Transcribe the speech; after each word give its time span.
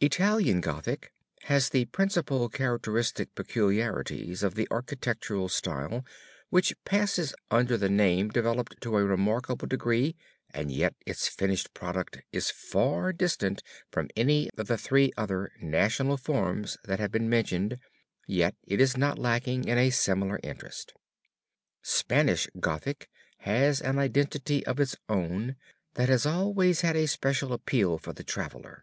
Italian 0.00 0.60
Gothic 0.60 1.12
has 1.42 1.68
the 1.68 1.84
principal 1.84 2.48
characteristic 2.48 3.32
peculiarities 3.36 4.42
of 4.42 4.56
the 4.56 4.66
architectural 4.72 5.48
style 5.48 6.04
which 6.50 6.74
passes 6.84 7.32
under 7.48 7.76
the 7.76 7.88
name 7.88 8.28
developed 8.28 8.80
to 8.80 8.96
a 8.96 9.04
remarkable 9.04 9.68
degree, 9.68 10.16
and 10.50 10.72
yet 10.72 10.96
its 11.06 11.28
finished 11.28 11.74
product 11.74 12.22
is 12.32 12.50
far 12.50 13.12
distant 13.12 13.62
from 13.92 14.10
any 14.16 14.50
of 14.58 14.66
the 14.66 14.76
three 14.76 15.12
other 15.16 15.52
national 15.62 16.16
forms 16.16 16.76
that 16.82 16.98
have 16.98 17.12
been 17.12 17.28
mentioned, 17.30 17.78
yet 18.26 18.56
is 18.66 18.96
not 18.96 19.16
lacking 19.16 19.62
in 19.68 19.78
a 19.78 19.90
similar 19.90 20.40
interest. 20.42 20.92
Spanish 21.82 22.48
Gothic 22.58 23.08
has 23.42 23.80
an 23.80 23.96
identity 24.00 24.66
of 24.66 24.80
its 24.80 24.96
own 25.08 25.54
that 25.94 26.08
has 26.08 26.26
always 26.26 26.80
had 26.80 26.96
a 26.96 27.06
special 27.06 27.52
appeal 27.52 27.96
for 27.98 28.12
the 28.12 28.24
traveler. 28.24 28.82